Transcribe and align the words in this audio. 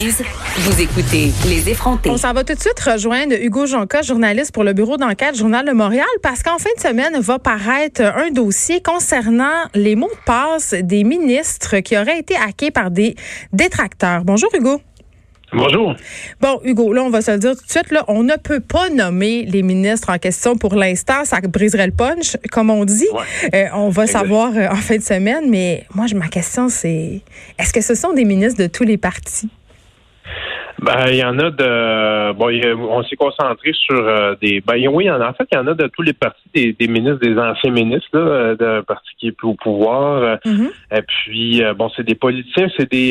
Vous 0.00 0.80
écoutez 0.80 1.32
Les 1.48 1.70
effrontés. 1.70 2.08
On 2.08 2.16
s'en 2.16 2.32
va 2.32 2.44
tout 2.44 2.54
de 2.54 2.60
suite 2.60 2.78
rejoindre 2.78 3.34
Hugo 3.34 3.66
Jonca, 3.66 4.00
journaliste 4.00 4.52
pour 4.52 4.62
le 4.62 4.72
bureau 4.72 4.96
d'enquête 4.96 5.36
Journal 5.36 5.66
de 5.66 5.72
Montréal, 5.72 6.06
parce 6.22 6.44
qu'en 6.44 6.56
fin 6.58 6.70
de 6.76 6.80
semaine 6.80 7.18
va 7.18 7.40
paraître 7.40 8.02
un 8.02 8.30
dossier 8.30 8.80
concernant 8.80 9.66
les 9.74 9.96
mots 9.96 10.06
de 10.06 10.24
passe 10.24 10.72
des 10.72 11.02
ministres 11.02 11.80
qui 11.80 11.98
auraient 11.98 12.20
été 12.20 12.36
hackés 12.36 12.70
par 12.70 12.92
des 12.92 13.16
détracteurs. 13.52 14.22
Bonjour 14.22 14.48
Hugo. 14.54 14.80
Bonjour. 15.52 15.96
Bon, 16.40 16.60
Hugo, 16.62 16.92
là, 16.92 17.02
on 17.02 17.10
va 17.10 17.20
se 17.20 17.32
le 17.32 17.38
dire 17.38 17.56
tout 17.56 17.64
de 17.64 17.70
suite, 17.70 17.90
là, 17.90 18.04
on 18.06 18.22
ne 18.22 18.36
peut 18.36 18.60
pas 18.60 18.90
nommer 18.90 19.46
les 19.46 19.62
ministres 19.62 20.10
en 20.10 20.18
question 20.18 20.56
pour 20.56 20.76
l'instant. 20.76 21.24
Ça 21.24 21.40
briserait 21.40 21.86
le 21.86 21.92
punch, 21.92 22.36
comme 22.52 22.70
on 22.70 22.84
dit. 22.84 23.08
Euh, 23.52 23.64
on 23.74 23.88
va 23.88 24.06
savoir 24.06 24.52
euh, 24.56 24.68
en 24.68 24.76
fin 24.76 24.98
de 24.98 25.02
semaine, 25.02 25.50
mais 25.50 25.86
moi, 25.92 26.06
ma 26.14 26.28
question, 26.28 26.68
c'est 26.68 27.22
est-ce 27.58 27.72
que 27.72 27.80
ce 27.80 27.96
sont 27.96 28.12
des 28.12 28.24
ministres 28.24 28.62
de 28.62 28.68
tous 28.68 28.84
les 28.84 28.96
partis? 28.96 29.50
Ben, 30.80 31.06
il 31.08 31.16
y 31.16 31.24
en 31.24 31.38
a 31.40 31.50
de 31.50 32.32
bon, 32.34 32.50
on 32.88 33.02
s'est 33.02 33.16
concentré 33.16 33.72
sur 33.72 33.96
euh, 33.96 34.36
des 34.40 34.60
ben 34.60 34.76
oui, 34.88 35.10
en 35.10 35.32
fait, 35.32 35.48
il 35.50 35.56
y 35.56 35.58
en 35.58 35.66
a 35.66 35.74
de 35.74 35.88
tous 35.88 36.02
les 36.02 36.12
partis, 36.12 36.38
des, 36.54 36.86
ministres, 36.86 37.18
des 37.18 37.36
anciens 37.36 37.72
ministres 37.72 38.08
là, 38.12 38.20
euh, 38.20 38.54
d'un 38.54 38.82
parti 38.84 39.10
qui 39.18 39.28
est 39.28 39.32
plus 39.32 39.48
au 39.48 39.54
pouvoir. 39.54 40.22
Euh, 40.22 40.36
mm-hmm. 40.44 40.98
Et 40.98 41.02
puis 41.02 41.62
bon, 41.76 41.90
c'est 41.96 42.04
des 42.04 42.14
politiciens, 42.14 42.68
c'est 42.76 42.90
des 42.90 43.08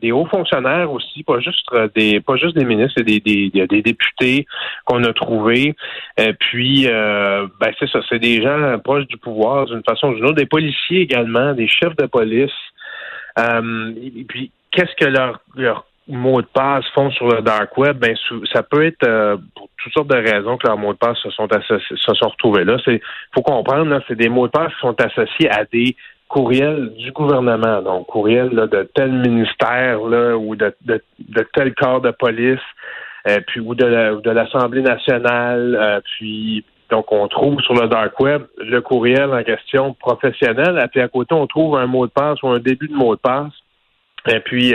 des 0.00 0.10
hauts 0.10 0.26
fonctionnaires 0.26 0.90
aussi, 0.90 1.22
pas 1.22 1.38
juste 1.40 1.66
des 1.94 2.20
pas 2.20 2.36
juste 2.36 2.56
des 2.56 2.64
ministres, 2.64 2.94
c'est 2.96 3.04
des, 3.04 3.20
des, 3.20 3.66
des 3.66 3.82
députés 3.82 4.46
qu'on 4.86 5.04
a 5.04 5.12
trouvés. 5.12 5.74
Et 6.16 6.32
puis 6.32 6.86
ben 6.86 7.72
c'est 7.78 7.90
ça, 7.90 8.00
c'est 8.08 8.20
des 8.20 8.42
gens 8.42 8.78
proches 8.78 9.06
du 9.06 9.18
pouvoir 9.18 9.66
d'une 9.66 9.82
façon 9.86 10.08
ou 10.08 10.14
d'une 10.14 10.24
autre, 10.24 10.36
des 10.36 10.46
policiers 10.46 11.00
également, 11.02 11.52
des 11.52 11.68
chefs 11.68 11.96
de 11.96 12.06
police. 12.06 12.50
et 13.38 14.24
puis 14.26 14.50
qu'est-ce 14.70 14.94
que 14.96 15.10
leur 15.10 15.40
leur 15.54 15.84
mots 16.08 16.42
de 16.42 16.46
passe 16.46 16.84
font 16.94 17.10
sur 17.10 17.28
le 17.28 17.42
dark 17.42 17.76
web, 17.78 17.98
ben 17.98 18.14
ça 18.52 18.62
peut 18.62 18.84
être 18.84 19.06
euh, 19.06 19.36
pour 19.54 19.68
toutes 19.76 19.92
sortes 19.92 20.08
de 20.08 20.16
raisons 20.16 20.56
que 20.56 20.66
leurs 20.66 20.78
mots 20.78 20.92
de 20.92 20.98
passe 20.98 21.18
se 21.18 21.30
sont 21.30 21.48
se 21.48 22.14
sont 22.14 22.28
retrouvés 22.28 22.64
là. 22.64 22.76
C'est 22.84 23.00
faut 23.34 23.42
comprendre 23.42 24.00
c'est 24.08 24.16
des 24.16 24.28
mots 24.28 24.46
de 24.46 24.52
passe 24.52 24.72
qui 24.74 24.80
sont 24.80 25.00
associés 25.00 25.50
à 25.50 25.64
des 25.64 25.96
courriels 26.28 26.94
du 26.94 27.12
gouvernement, 27.12 27.82
donc 27.82 28.06
courriels 28.06 28.50
de 28.50 28.90
tel 28.94 29.12
ministère 29.12 30.00
là, 30.00 30.36
ou 30.36 30.56
de, 30.56 30.74
de, 30.80 31.00
tel 31.52 31.74
corps 31.74 32.00
de 32.00 32.10
police, 32.10 32.58
euh, 33.28 33.38
puis 33.46 33.60
ou 33.60 33.74
de 33.74 34.30
l'Assemblée 34.30 34.82
nationale, 34.82 35.76
euh, 35.78 36.00
puis 36.16 36.64
donc, 36.92 37.10
on 37.10 37.26
trouve 37.26 37.58
sur 37.62 37.72
le 37.72 37.88
dark 37.88 38.20
web 38.20 38.42
le 38.58 38.82
courriel 38.82 39.32
en 39.32 39.42
question 39.42 39.94
professionnel, 39.94 40.78
et 40.78 40.88
puis 40.88 41.00
à 41.00 41.08
côté, 41.08 41.34
on 41.34 41.46
trouve 41.46 41.74
un 41.76 41.86
mot 41.86 42.06
de 42.06 42.12
passe 42.12 42.42
ou 42.42 42.48
un 42.48 42.58
début 42.58 42.86
de 42.86 42.94
mot 42.94 43.14
de 43.14 43.20
passe. 43.20 43.54
Et 44.28 44.40
puis, 44.40 44.74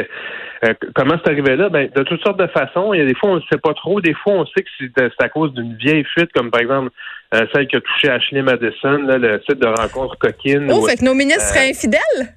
euh, 0.65 0.73
comment 0.95 1.15
c'est 1.23 1.31
arrivé 1.31 1.55
là? 1.55 1.69
Ben, 1.69 1.89
de 1.93 2.03
toutes 2.03 2.21
sortes 2.21 2.39
de 2.39 2.47
façons. 2.47 2.93
Il 2.93 2.99
y 2.99 3.01
a 3.01 3.05
des 3.05 3.15
fois, 3.15 3.31
on 3.31 3.35
ne 3.35 3.41
sait 3.51 3.59
pas 3.61 3.73
trop. 3.73 4.01
Des 4.01 4.13
fois, 4.13 4.33
on 4.33 4.45
sait 4.47 4.63
que 4.63 4.69
c'est 4.79 5.23
à 5.23 5.29
cause 5.29 5.53
d'une 5.53 5.75
vieille 5.75 6.03
fuite, 6.15 6.31
comme 6.33 6.49
par 6.49 6.61
exemple 6.61 6.89
euh, 7.33 7.45
celle 7.53 7.67
qui 7.67 7.75
a 7.75 7.81
touché 7.81 8.09
Ashley 8.09 8.41
Madison, 8.41 8.97
là, 9.03 9.17
le 9.17 9.41
site 9.47 9.59
de 9.59 9.67
rencontre 9.67 10.17
coquine. 10.17 10.67
Oh, 10.71 10.85
fait 10.87 10.97
que 10.97 11.05
nos 11.05 11.13
ministres 11.13 11.43
seraient 11.43 11.67
euh, 11.67 11.71
infidèles? 11.71 12.33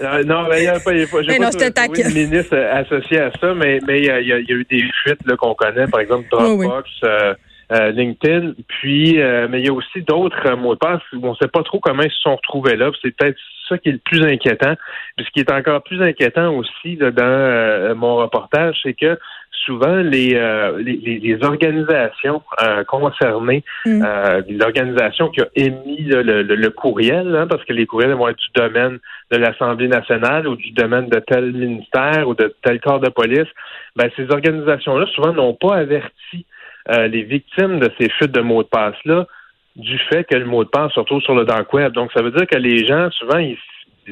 non, 0.26 0.46
mais 0.48 0.58
il 0.58 0.62
n'y 0.62 0.68
a 0.68 0.80
pas, 0.80 0.92
y 0.92 1.02
a 1.02 1.06
pas, 1.06 1.18
mais 1.26 1.38
non, 1.38 1.48
de 1.50 2.14
ministre 2.14 2.56
associé 2.56 3.20
à 3.20 3.30
ça, 3.40 3.54
mais 3.54 3.80
mais 3.86 3.98
il 3.98 4.04
y 4.04 4.10
a, 4.10 4.20
y 4.20 4.32
a, 4.32 4.38
eu 4.38 4.66
des 4.70 4.82
fuites 5.02 5.36
qu'on 5.36 5.54
connaît, 5.54 5.86
par 5.86 6.00
exemple 6.00 6.26
Dropbox. 6.30 6.88
LinkedIn. 7.70 8.54
Puis, 8.68 9.16
mais 9.16 9.60
il 9.60 9.66
y 9.66 9.68
a 9.68 9.72
aussi 9.72 10.02
d'autres 10.02 10.56
mots 10.56 10.74
de 10.74 10.78
passe 10.78 11.02
où 11.12 11.26
on 11.26 11.30
ne 11.30 11.36
sait 11.36 11.48
pas 11.48 11.62
trop 11.62 11.78
comment 11.78 12.02
ils 12.02 12.10
se 12.10 12.20
sont 12.20 12.36
retrouvés 12.36 12.76
là. 12.76 12.90
C'est 13.02 13.16
peut-être 13.16 13.38
ça 13.70 13.78
qui 13.78 13.88
est 13.88 13.92
le 13.92 13.98
plus 13.98 14.22
inquiétant. 14.22 14.74
Puis 15.16 15.26
ce 15.26 15.30
qui 15.30 15.40
est 15.40 15.52
encore 15.52 15.82
plus 15.82 16.02
inquiétant 16.02 16.54
aussi 16.54 16.96
dans 16.96 17.12
euh, 17.18 17.94
mon 17.94 18.16
reportage, 18.16 18.76
c'est 18.82 18.94
que 18.94 19.18
souvent 19.64 19.96
les, 19.96 20.34
euh, 20.34 20.78
les, 20.82 21.38
organisations 21.42 22.42
euh, 22.62 22.82
concernées, 22.84 23.62
mm. 23.84 24.04
l'organisation 24.48 25.28
qui 25.28 25.42
a 25.42 25.46
émis 25.54 26.04
le, 26.04 26.68
courriel, 26.68 27.36
hein, 27.36 27.46
parce 27.46 27.64
que 27.64 27.72
les 27.72 27.86
courriels 27.86 28.14
vont 28.14 28.28
être 28.28 28.38
du 28.38 28.50
domaine 28.54 28.98
de 29.30 29.36
l'Assemblée 29.36 29.88
nationale 29.88 30.48
ou 30.48 30.56
du 30.56 30.72
domaine 30.72 31.08
de 31.08 31.20
tel 31.20 31.52
ministère 31.52 32.26
ou 32.26 32.34
de 32.34 32.54
tel 32.62 32.80
corps 32.80 33.00
de 33.00 33.10
police, 33.10 33.48
ben, 33.96 34.10
ces 34.16 34.30
organisations-là 34.30 35.06
souvent 35.14 35.32
n'ont 35.32 35.54
pas 35.54 35.76
averti 35.76 36.46
les 36.88 37.22
victimes 37.22 37.78
de 37.78 37.90
ces 37.98 38.08
fuites 38.10 38.32
de 38.32 38.40
mots 38.40 38.62
de 38.62 38.68
passe-là 38.68 39.26
du 39.76 39.98
fait 40.10 40.24
que 40.24 40.36
le 40.36 40.44
mot 40.44 40.64
de 40.64 40.68
passe 40.68 40.92
se 40.92 41.00
retrouve 41.00 41.22
sur 41.22 41.34
le 41.34 41.44
dark 41.44 41.72
web. 41.72 41.92
Donc, 41.92 42.10
ça 42.12 42.22
veut 42.22 42.30
dire 42.30 42.46
que 42.46 42.58
les 42.58 42.86
gens, 42.86 43.10
souvent, 43.12 43.40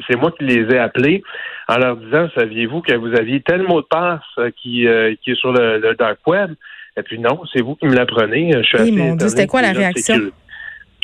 c'est 0.09 0.17
moi 0.17 0.33
qui 0.33 0.45
les 0.45 0.75
ai 0.75 0.79
appelés 0.79 1.23
en 1.69 1.79
leur 1.79 1.97
disant, 1.97 2.29
saviez-vous 2.37 2.81
que 2.83 2.95
vous 2.95 3.15
aviez 3.15 3.41
tel 3.41 3.63
mot 3.63 3.81
de 3.81 3.87
passe 3.87 4.21
euh, 4.39 4.51
qui, 4.63 4.87
euh, 4.87 5.15
qui 5.23 5.33
est 5.33 5.35
sur 5.35 5.53
le, 5.53 5.95
dark 5.95 6.19
web? 6.27 6.55
Et 6.97 7.03
puis 7.03 7.19
non, 7.19 7.43
c'est 7.53 7.63
vous 7.63 7.77
qui 7.77 7.87
me 7.87 7.95
l'apprenez. 7.95 8.53
Je 8.63 8.77
suis 8.77 8.93
mon 8.93 9.15
Dieu, 9.15 9.29
c'était 9.29 9.47
quoi 9.47 9.63
la 9.63 9.73
réaction? 9.73 10.31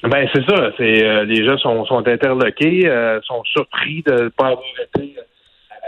Ben 0.02 0.28
c'est 0.34 0.44
ça. 0.44 0.70
C'est 0.76 1.04
euh, 1.04 1.24
les 1.24 1.44
gens 1.46 1.56
sont, 1.58 1.84
sont 1.86 2.06
interloqués, 2.06 2.82
sont 3.22 3.42
surpris 3.44 4.02
de 4.02 4.24
ne 4.24 4.28
pas 4.28 4.48
avoir 4.48 4.64
été 4.82 5.14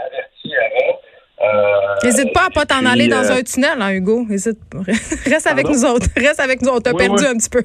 avertis 0.05 0.53
avant. 0.55 0.96
N'hésite 2.03 2.33
pas 2.33 2.47
à 2.47 2.49
pas 2.49 2.65
t'en 2.65 2.85
aller 2.85 3.07
dans 3.07 3.31
un 3.31 3.41
tunnel, 3.41 3.81
hein, 3.81 3.91
Hugo. 3.91 4.25
Hésite. 4.29 4.59
Reste 5.25 5.47
avec 5.47 5.67
nous 5.67 5.83
autres. 5.85 6.07
Reste 6.15 6.39
avec 6.39 6.61
nous 6.61 6.69
autres. 6.69 6.91
T'as 6.91 6.93
perdu 6.93 7.25
un 7.25 7.37
petit 7.37 7.49
peu. 7.49 7.63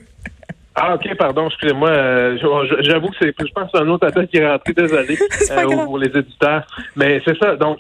Ah, 0.75 0.95
OK, 0.95 1.17
pardon, 1.19 1.49
excusez-moi. 1.49 1.91
Euh, 1.91 2.39
j'avoue 2.81 3.09
que 3.09 3.17
c'est, 3.21 3.35
je 3.39 3.53
pense 3.53 3.65
que 3.65 3.71
c'est 3.75 3.83
un 3.85 3.89
autre 3.89 4.07
appel 4.07 4.27
qui 4.27 4.39
est 4.39 4.49
rentré, 4.49 4.73
désolé, 4.73 5.19
euh, 5.51 5.85
pour 5.85 5.99
les 5.99 6.09
éditeurs. 6.09 6.67
Mais 6.97 7.21
c'est 7.27 7.37
ça, 7.39 7.57
donc, 7.57 7.79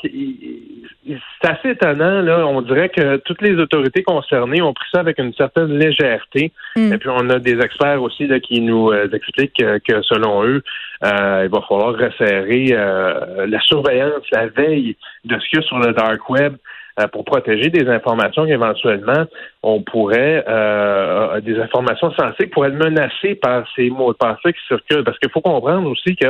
c'est 1.05 1.49
assez 1.49 1.71
étonnant, 1.71 2.23
là. 2.23 2.47
On 2.47 2.63
dirait 2.63 2.89
que 2.89 3.17
toutes 3.19 3.43
les 3.43 3.55
autorités 3.57 4.03
concernées 4.03 4.63
ont 4.63 4.73
pris 4.73 4.89
ça 4.93 5.01
avec 5.01 5.19
une 5.19 5.35
certaine 5.35 5.79
légèreté. 5.79 6.53
Mm. 6.77 6.93
Et 6.93 6.99
puis, 6.99 7.09
on 7.09 7.29
a 7.31 7.39
des 7.39 7.59
experts 7.61 8.03
aussi 8.03 8.27
là, 8.27 8.39
qui 8.41 8.61
nous 8.61 8.91
euh, 8.91 9.09
expliquent 9.13 9.57
que, 9.57 10.03
selon 10.03 10.45
eux, 10.45 10.63
il 11.03 11.09
va 11.09 11.61
falloir 11.69 11.95
resserrer 11.95 12.67
la 12.69 13.61
surveillance, 13.63 14.23
la 14.31 14.47
veille 14.47 14.97
de 15.25 15.39
ce 15.39 15.49
qu'il 15.49 15.59
y 15.59 15.63
a 15.63 15.67
sur 15.67 15.79
le 15.79 15.93
dark 15.93 16.31
web. 16.31 16.55
Euh, 17.01 17.07
pour 17.07 17.25
protéger 17.25 17.71
des 17.71 17.89
informations 17.89 18.45
qu'éventuellement 18.45 19.25
on 19.63 19.81
pourrait, 19.81 20.45
euh, 20.47 21.41
des 21.41 21.59
informations 21.59 22.13
sensibles 22.13 22.51
pourraient 22.51 22.69
être 22.69 22.85
menacées 22.85 23.35
par 23.35 23.67
ces 23.75 23.89
mots 23.89 24.13
de 24.13 24.19
passe 24.19 24.37
qui 24.45 24.53
circulent. 24.69 25.03
Parce 25.03 25.19
qu'il 25.19 25.31
faut 25.31 25.41
comprendre 25.41 25.89
aussi 25.89 26.15
que 26.15 26.27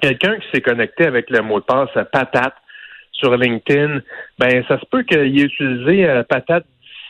quelqu'un 0.00 0.38
qui 0.38 0.46
s'est 0.52 0.60
connecté 0.60 1.06
avec 1.06 1.30
le 1.30 1.40
mot 1.42 1.60
de 1.60 1.64
passe 1.64 1.90
patate 2.10 2.54
sur 3.18 3.36
LinkedIn, 3.36 4.00
ben 4.38 4.64
ça 4.68 4.78
se 4.78 4.86
peut 4.86 5.02
qu'il 5.02 5.18
ait 5.18 5.44
utilisé 5.44 6.08
euh, 6.08 6.22
patate 6.22 6.64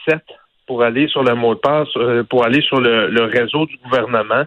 17 0.09 0.21
pour 0.67 0.83
aller 0.83 1.09
sur 1.09 1.23
le 1.23 1.35
mot 1.35 1.55
de 1.55 1.61
passe, 1.61 1.89
pour 2.29 2.45
aller 2.45 2.61
sur 2.63 2.81
le, 2.81 3.23
réseau 3.25 3.67
du 3.67 3.77
gouvernement 3.85 4.45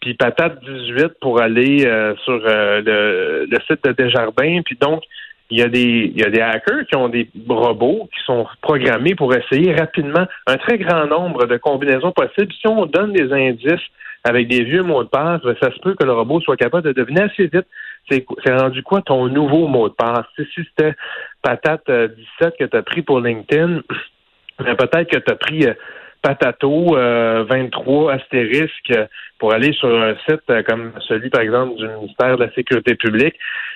puis 0.00 0.14
patate 0.14 0.62
18 0.62 1.14
pour 1.20 1.40
aller 1.40 1.80
sur 2.22 2.38
le, 2.38 3.46
le, 3.50 3.58
site 3.66 3.82
de 3.82 3.92
Desjardins. 3.92 4.60
Puis 4.64 4.76
donc, 4.80 5.02
il 5.50 5.58
y 5.58 5.62
a 5.62 5.68
des 5.68 6.12
il 6.14 6.20
y 6.20 6.24
a 6.24 6.30
des 6.30 6.40
hackers 6.40 6.86
qui 6.86 6.96
ont 6.96 7.08
des 7.08 7.28
robots 7.48 8.08
qui 8.14 8.24
sont 8.24 8.46
programmés 8.62 9.14
pour 9.14 9.34
essayer 9.34 9.74
rapidement 9.74 10.26
un 10.46 10.56
très 10.56 10.78
grand 10.78 11.06
nombre 11.06 11.46
de 11.46 11.56
combinaisons 11.56 12.12
possibles. 12.12 12.52
Si 12.60 12.66
on 12.66 12.86
donne 12.86 13.12
des 13.12 13.32
indices 13.32 13.86
avec 14.24 14.48
des 14.48 14.64
vieux 14.64 14.82
mots 14.82 15.04
de 15.04 15.08
passe, 15.08 15.40
ben, 15.42 15.54
ça 15.62 15.70
se 15.72 15.78
peut 15.80 15.94
que 15.94 16.04
le 16.04 16.12
robot 16.12 16.40
soit 16.40 16.56
capable 16.56 16.88
de 16.88 16.92
deviner 16.92 17.22
assez 17.22 17.46
vite 17.46 17.66
c'est 18.08 18.52
rendu 18.52 18.82
quoi 18.82 19.02
ton 19.02 19.28
nouveau 19.28 19.66
mot 19.66 19.88
de 19.88 19.94
passe? 19.94 20.26
Si 20.36 20.46
c'était 20.54 20.94
patate 21.42 21.86
17 21.86 21.90
euh, 21.90 22.50
que 22.58 22.64
tu 22.64 22.76
as 22.76 22.82
pris 22.82 23.02
pour 23.02 23.20
LinkedIn, 23.20 23.80
ben, 24.58 24.76
peut-être 24.76 25.10
que 25.10 25.18
tu 25.18 25.32
as 25.32 25.36
pris 25.36 25.66
euh, 25.66 25.74
Patato 26.22 26.94
23 26.94 26.96
euh, 26.98 28.14
astérisque 28.14 28.92
pour 29.38 29.52
aller 29.52 29.72
sur 29.74 29.88
un 29.88 30.14
site 30.28 30.64
comme 30.66 30.92
celui, 31.06 31.30
par 31.30 31.42
exemple, 31.42 31.76
du 31.76 31.86
ministère 31.86 32.36
de 32.36 32.44
la 32.44 32.52
Sécurité 32.52 32.94
publique. 32.94 33.34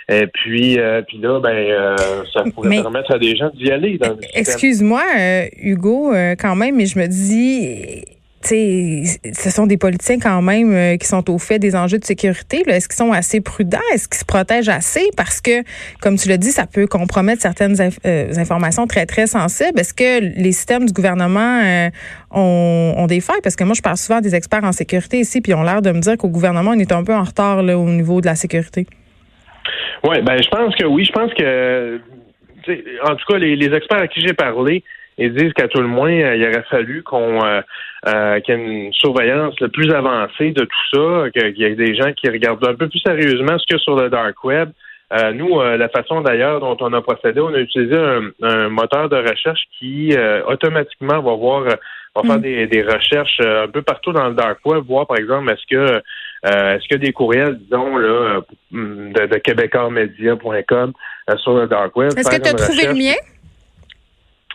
Et 0.08 0.26
puis, 0.26 0.78
euh, 0.78 1.02
puis 1.02 1.18
là, 1.18 1.38
ben, 1.38 1.96
ça 2.32 2.42
pourrait 2.52 2.82
permettre 2.82 3.14
à 3.14 3.18
des 3.18 3.36
gens 3.36 3.50
d'y 3.50 3.70
aller. 3.70 3.98
Excuse-moi, 4.34 5.02
Hugo, 5.58 6.12
quand 6.38 6.56
même, 6.56 6.76
mais 6.76 6.86
je 6.86 6.98
me 6.98 7.06
dis 7.06 8.04
ce 8.42 9.50
sont 9.50 9.66
des 9.66 9.76
politiciens 9.76 10.18
quand 10.18 10.40
même 10.40 10.72
euh, 10.72 10.96
qui 10.96 11.06
sont 11.06 11.28
au 11.30 11.38
fait 11.38 11.58
des 11.58 11.76
enjeux 11.76 11.98
de 11.98 12.04
sécurité. 12.04 12.62
Est-ce 12.66 12.88
qu'ils 12.88 12.96
sont 12.96 13.12
assez 13.12 13.40
prudents? 13.40 13.78
Est-ce 13.92 14.08
qu'ils 14.08 14.18
se 14.18 14.24
protègent 14.24 14.70
assez? 14.70 15.10
Parce 15.16 15.40
que, 15.40 15.62
comme 16.00 16.16
tu 16.16 16.28
l'as 16.28 16.38
dit, 16.38 16.50
ça 16.50 16.66
peut 16.66 16.86
compromettre 16.86 17.42
certaines 17.42 17.76
euh, 18.06 18.32
informations 18.36 18.86
très, 18.86 19.04
très 19.04 19.26
sensibles. 19.26 19.78
Est-ce 19.78 19.92
que 19.92 20.20
les 20.20 20.52
systèmes 20.52 20.86
du 20.86 20.92
gouvernement 20.92 21.62
euh, 21.62 21.90
ont, 22.30 23.06
des 23.06 23.20
failles? 23.20 23.40
Parce 23.42 23.56
que 23.56 23.64
moi, 23.64 23.74
je 23.74 23.82
parle 23.82 23.98
souvent 23.98 24.20
des 24.20 24.34
experts 24.34 24.64
en 24.64 24.72
sécurité 24.72 25.18
ici, 25.18 25.40
puis 25.42 25.52
ils 25.52 25.56
ont 25.56 25.62
l'air 25.62 25.82
de 25.82 25.92
me 25.92 26.00
dire 26.00 26.16
qu'au 26.16 26.28
gouvernement, 26.28 26.70
on 26.74 26.78
est 26.78 26.92
un 26.92 27.04
peu 27.04 27.14
en 27.14 27.24
retard 27.24 27.58
au 27.58 27.88
niveau 27.88 28.20
de 28.20 28.26
la 28.26 28.36
sécurité. 28.36 28.86
Oui, 30.04 30.22
ben 30.22 30.42
je 30.42 30.48
pense 30.48 30.74
que 30.76 30.86
oui. 30.86 31.04
Je 31.04 31.12
pense 31.12 31.32
que, 31.34 32.00
en 33.04 33.16
tout 33.16 33.24
cas, 33.28 33.38
les 33.38 33.74
experts 33.74 34.00
à 34.00 34.08
qui 34.08 34.22
j'ai 34.22 34.32
parlé, 34.32 34.82
ils 35.20 35.34
disent 35.34 35.52
qu'à 35.52 35.68
tout 35.68 35.80
le 35.80 35.86
moins, 35.86 36.10
euh, 36.10 36.34
il 36.34 36.42
aurait 36.44 36.64
fallu 36.70 37.02
qu'on 37.02 37.44
euh, 37.44 37.60
euh, 38.08 38.40
qu'il 38.40 38.54
y 38.54 38.58
ait 38.58 38.86
une 38.86 38.92
surveillance 38.92 39.54
le 39.60 39.68
plus 39.68 39.92
avancée 39.92 40.50
de 40.50 40.62
tout 40.64 40.94
ça, 40.94 41.30
qu'il 41.30 41.58
y 41.58 41.64
ait 41.64 41.74
des 41.74 41.94
gens 41.94 42.12
qui 42.12 42.28
regardent 42.28 42.66
un 42.66 42.74
peu 42.74 42.88
plus 42.88 43.00
sérieusement 43.00 43.58
ce 43.58 43.66
qu'il 43.66 43.76
y 43.76 43.80
a 43.80 43.82
sur 43.82 43.96
le 43.96 44.08
dark 44.08 44.42
web. 44.42 44.70
Euh, 45.12 45.32
nous, 45.32 45.60
la 45.60 45.88
façon 45.88 46.20
d'ailleurs 46.20 46.60
dont 46.60 46.76
on 46.80 46.92
a 46.92 47.02
procédé, 47.02 47.40
on 47.40 47.52
a 47.52 47.58
utilisé 47.58 47.96
un, 48.42 48.68
moteur 48.68 49.08
de 49.08 49.16
recherche 49.16 49.60
qui 49.78 50.14
automatiquement 50.46 51.20
va 51.20 51.34
voir, 51.34 51.64
va 51.64 52.22
faire 52.22 52.38
mm. 52.38 52.66
des, 52.68 52.82
recherches 52.82 53.40
un 53.40 53.66
peu 53.66 53.82
partout 53.82 54.12
dans 54.12 54.28
le 54.28 54.34
dark 54.34 54.64
web, 54.64 54.84
voir 54.86 55.08
par 55.08 55.18
exemple 55.18 55.52
est-ce 55.52 55.66
que 55.68 56.00
est-ce 56.44 56.88
que 56.88 56.96
des 56.96 57.12
courriels, 57.12 57.58
disons 57.58 57.96
là, 57.96 58.40
de, 58.70 59.26
de 59.26 59.38
québécoismedia.com 59.38 60.92
sur 61.38 61.58
le 61.58 61.66
dark 61.66 61.94
web. 61.96 62.12
Est-ce 62.16 62.30
que 62.30 62.42
tu 62.42 62.48
as 62.48 62.54
trouvé 62.54 62.86
le 62.86 62.94
mien? 62.94 63.16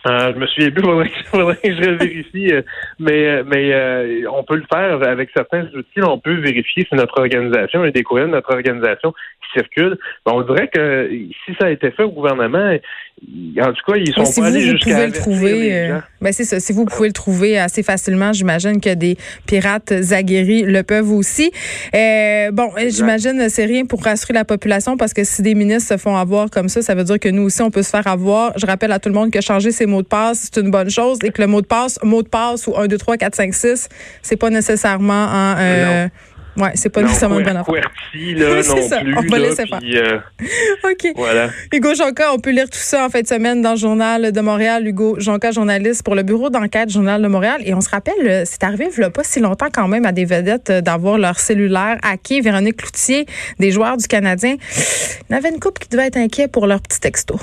Euh, 0.06 0.32
je 0.34 0.38
me 0.38 0.46
souviens 0.46 0.70
plus, 0.70 0.82
faudrait, 1.26 1.56
que 1.56 1.74
je 1.74 1.90
vérifie, 1.90 2.52
euh, 2.52 2.62
mais 2.98 3.26
euh, 3.26 3.42
mais 3.44 3.72
euh, 3.72 4.30
on 4.30 4.44
peut 4.44 4.56
le 4.56 4.64
faire 4.72 5.02
avec 5.02 5.30
certains 5.34 5.64
outils. 5.74 6.02
On 6.02 6.18
peut 6.18 6.34
vérifier 6.34 6.86
si 6.88 6.94
notre 6.94 7.18
organisation, 7.18 7.82
a 7.82 7.90
des 7.90 8.02
courriels 8.02 8.28
de 8.28 8.32
notre 8.32 8.52
organisation 8.52 9.12
qui 9.12 9.58
circulent. 9.58 9.98
on 10.26 10.42
dirait 10.42 10.68
que 10.68 11.10
si 11.44 11.54
ça 11.58 11.66
a 11.66 11.70
été 11.70 11.90
fait 11.90 12.04
au 12.04 12.10
gouvernement, 12.10 12.76
en 13.58 13.72
tout 13.72 13.92
cas, 13.92 13.96
ils 13.96 14.12
sont 14.12 14.24
si 14.24 14.40
pas 14.40 14.50
vous, 14.50 14.54
allés 14.54 14.70
jusqu'à 14.70 15.06
le 15.06 15.12
trouver. 15.12 15.90
ben 16.20 16.32
c'est 16.32 16.44
ça. 16.44 16.60
Si 16.60 16.72
vous 16.72 16.84
pouvez 16.84 17.08
le 17.08 17.14
trouver 17.14 17.58
assez 17.58 17.82
facilement, 17.82 18.32
j'imagine 18.32 18.80
que 18.80 18.94
des 18.94 19.16
pirates 19.46 19.92
aguerris 20.10 20.62
le 20.62 20.82
peuvent 20.82 21.10
aussi. 21.10 21.50
bon, 21.92 22.70
j'imagine 22.88 23.48
c'est 23.48 23.64
rien 23.64 23.86
pour 23.86 24.04
rassurer 24.04 24.34
la 24.34 24.44
population 24.44 24.96
parce 24.96 25.12
que 25.12 25.24
si 25.24 25.42
des 25.42 25.54
ministres 25.54 25.94
se 25.94 25.98
font 25.98 26.16
avoir 26.16 26.50
comme 26.50 26.68
ça, 26.68 26.82
ça 26.82 26.94
veut 26.94 27.04
dire 27.04 27.18
que 27.18 27.28
nous 27.28 27.42
aussi 27.42 27.62
on 27.62 27.70
peut 27.70 27.82
se 27.82 27.90
faire 27.90 28.06
avoir. 28.06 28.52
Je 28.56 28.66
rappelle 28.66 28.92
à 28.92 28.98
tout 28.98 29.08
le 29.08 29.14
monde 29.14 29.30
que 29.30 29.40
changer 29.40 29.72
ses 29.72 29.86
mots 29.86 29.96
mot 29.96 30.02
de 30.02 30.08
passe, 30.08 30.50
c'est 30.52 30.60
une 30.60 30.70
bonne 30.70 30.90
chose 30.90 31.18
et 31.24 31.30
que 31.30 31.40
le 31.40 31.48
mot 31.48 31.62
de 31.62 31.66
passe, 31.66 31.98
mot 32.02 32.22
de 32.22 32.28
passe 32.28 32.66
ou 32.66 32.76
1, 32.76 32.86
2, 32.86 32.98
3, 32.98 33.16
4, 33.16 33.34
5, 33.34 33.54
6, 33.54 33.88
c'est 34.22 34.36
pas 34.36 34.50
nécessairement 34.50 35.24
en. 35.24 35.54
Euh, 35.58 36.08
Ouais, 36.56 36.72
c'est 36.74 36.88
pas 36.88 37.02
nécessairement 37.02 37.38
une 37.38 37.44
bonne 37.44 37.56
affaire. 37.56 37.74
là, 37.74 38.62
c'est 38.62 38.82
ça. 38.82 39.00
Plus, 39.00 39.16
on 39.16 39.22
va 39.22 39.38
laisser 39.38 39.66
faire. 39.66 39.80
Euh, 39.82 40.18
OK. 40.90 41.12
Voilà. 41.16 41.50
Hugo 41.72 41.94
Jonca, 41.94 42.32
on 42.32 42.38
peut 42.38 42.50
lire 42.50 42.68
tout 42.70 42.78
ça 42.78 43.06
en 43.06 43.10
fin 43.10 43.20
de 43.20 43.26
semaine 43.26 43.62
dans 43.62 43.72
le 43.72 43.76
Journal 43.76 44.32
de 44.32 44.40
Montréal. 44.40 44.86
Hugo 44.86 45.16
Jonca, 45.18 45.50
journaliste 45.50 46.02
pour 46.02 46.14
le 46.14 46.22
bureau 46.22 46.50
d'enquête 46.50 46.90
Journal 46.90 47.22
de 47.22 47.28
Montréal. 47.28 47.60
Et 47.64 47.74
on 47.74 47.80
se 47.80 47.90
rappelle, 47.90 48.14
euh, 48.26 48.42
c'est 48.46 48.64
arrivé 48.64 48.88
il 48.96 49.00
n'y 49.00 49.04
a 49.04 49.10
pas 49.10 49.24
si 49.24 49.40
longtemps 49.40 49.68
quand 49.72 49.88
même 49.88 50.06
à 50.06 50.12
des 50.12 50.24
vedettes 50.24 50.70
euh, 50.70 50.80
d'avoir 50.80 51.18
leur 51.18 51.38
cellulaire 51.38 51.98
hacké. 52.02 52.40
Véronique 52.40 52.76
Cloutier, 52.76 53.26
des 53.58 53.70
joueurs 53.70 53.96
du 53.96 54.06
Canadien, 54.06 54.56
il 55.28 55.32
y 55.32 55.36
avait 55.36 55.50
une 55.50 55.60
couple 55.60 55.82
qui 55.82 55.88
devait 55.88 56.06
être 56.06 56.16
inquiet 56.16 56.48
pour 56.48 56.66
leur 56.66 56.80
petit 56.80 57.00
texto. 57.00 57.38